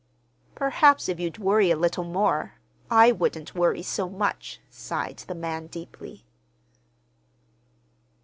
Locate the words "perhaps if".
0.55-1.19